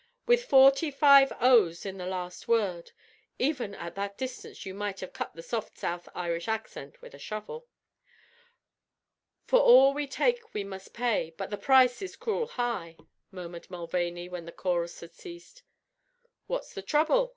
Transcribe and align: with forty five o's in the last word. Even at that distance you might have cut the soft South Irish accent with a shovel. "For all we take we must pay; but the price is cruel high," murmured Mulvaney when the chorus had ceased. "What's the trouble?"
with 0.25 0.43
forty 0.45 0.89
five 0.89 1.31
o's 1.39 1.85
in 1.85 1.97
the 1.99 2.07
last 2.07 2.47
word. 2.47 2.89
Even 3.37 3.75
at 3.75 3.93
that 3.93 4.17
distance 4.17 4.65
you 4.65 4.73
might 4.73 4.99
have 4.99 5.13
cut 5.13 5.35
the 5.35 5.43
soft 5.43 5.77
South 5.77 6.09
Irish 6.15 6.47
accent 6.47 6.99
with 7.03 7.13
a 7.13 7.19
shovel. 7.19 7.67
"For 9.45 9.59
all 9.59 9.93
we 9.93 10.07
take 10.07 10.55
we 10.55 10.63
must 10.63 10.91
pay; 10.95 11.35
but 11.37 11.51
the 11.51 11.55
price 11.55 12.01
is 12.01 12.15
cruel 12.15 12.47
high," 12.47 12.97
murmured 13.29 13.69
Mulvaney 13.69 14.27
when 14.27 14.45
the 14.45 14.51
chorus 14.51 14.99
had 15.01 15.13
ceased. 15.13 15.61
"What's 16.47 16.73
the 16.73 16.81
trouble?" 16.81 17.29